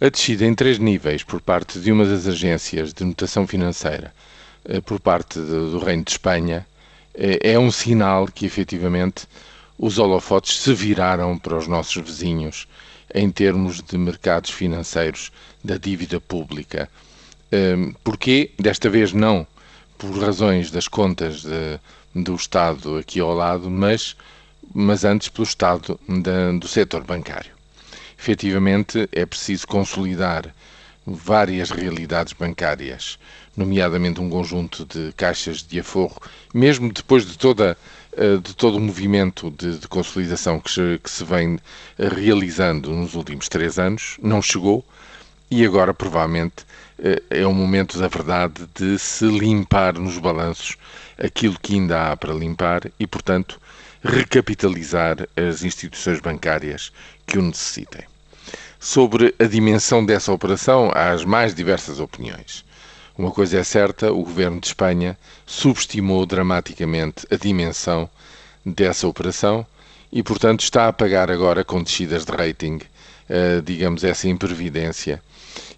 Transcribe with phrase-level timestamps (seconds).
[0.00, 4.12] A descida em três níveis por parte de uma das agências de notação financeira,
[4.64, 6.66] eh, por parte do Reino de Espanha,
[7.14, 9.28] eh, é um sinal que efetivamente
[9.78, 12.66] os holofotes se viraram para os nossos vizinhos
[13.14, 15.30] em termos de mercados financeiros
[15.62, 16.90] da dívida pública.
[17.52, 18.50] Ehm, porquê?
[18.58, 19.46] Desta vez não
[19.96, 21.78] por razões das contas de,
[22.12, 24.16] do Estado aqui ao lado, mas,
[24.74, 27.53] mas antes pelo Estado da, do setor bancário
[28.24, 30.46] efetivamente é preciso consolidar
[31.06, 33.18] várias realidades bancárias,
[33.54, 36.18] nomeadamente um conjunto de caixas de aforro,
[36.54, 37.76] mesmo depois de toda
[38.16, 41.58] eh, de todo o movimento de, de consolidação que se, que se, vem
[41.98, 44.82] realizando nos últimos três anos, não chegou
[45.50, 46.64] e agora provavelmente
[46.98, 50.78] eh, é o momento da verdade de se limpar nos balanços
[51.22, 53.60] aquilo que ainda há para limpar e, portanto,
[54.02, 56.90] recapitalizar as instituições bancárias
[57.26, 58.13] que o necessitem.
[58.84, 62.66] Sobre a dimensão dessa operação, há as mais diversas opiniões.
[63.16, 68.10] Uma coisa é certa: o governo de Espanha subestimou dramaticamente a dimensão
[68.62, 69.66] dessa operação
[70.12, 75.22] e, portanto, está a pagar agora com descidas de rating, uh, digamos, essa imprevidência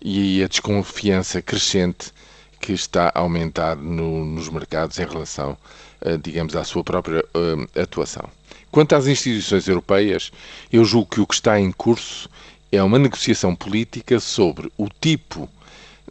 [0.00, 2.10] e a desconfiança crescente
[2.58, 5.58] que está a aumentar no, nos mercados em relação,
[6.00, 8.26] uh, digamos, à sua própria uh, atuação.
[8.70, 10.32] Quanto às instituições europeias,
[10.72, 12.30] eu julgo que o que está em curso
[12.76, 15.48] é uma negociação política sobre o tipo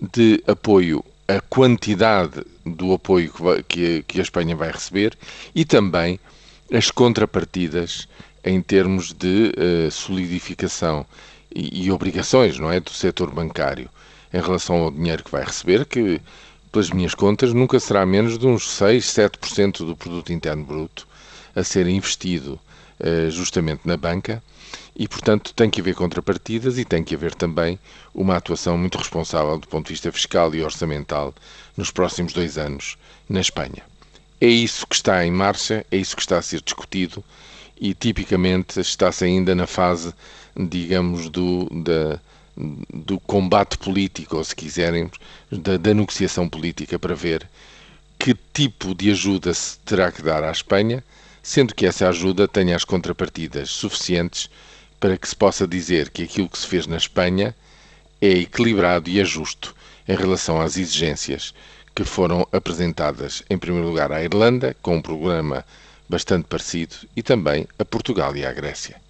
[0.01, 5.17] de apoio, a quantidade do apoio que, vai, que, que a Espanha vai receber
[5.53, 6.19] e também
[6.71, 8.07] as contrapartidas
[8.43, 11.05] em termos de uh, solidificação
[11.53, 13.89] e, e, obrigações não é, do setor bancário
[14.33, 16.19] em relação ao dinheiro que vai receber, que,
[16.71, 21.07] pelas minhas contas, nunca será menos de uns 6, 7% do produto interno bruto
[21.55, 22.59] a ser investido
[23.29, 24.41] justamente na banca
[24.95, 27.79] e, portanto, tem que haver contrapartidas e tem que haver também
[28.13, 31.33] uma atuação muito responsável do ponto de vista fiscal e orçamental
[31.75, 33.83] nos próximos dois anos na Espanha.
[34.39, 37.23] É isso que está em marcha, é isso que está a ser discutido
[37.79, 40.13] e, tipicamente, está-se ainda na fase,
[40.55, 42.19] digamos, do, da,
[42.93, 45.09] do combate político, ou se quiserem,
[45.51, 47.47] da, da negociação política para ver
[48.19, 51.03] que tipo de ajuda se terá que dar à Espanha,
[51.43, 54.49] sendo que essa ajuda tenha as contrapartidas suficientes
[54.97, 57.53] para que se possa dizer que aquilo que se fez na Espanha
[58.21, 59.75] é equilibrado e é justo
[60.07, 61.53] em relação às exigências
[61.93, 65.65] que foram apresentadas, em primeiro lugar, à Irlanda, com um programa
[66.09, 69.02] bastante parecido, e também a Portugal e à Grécia.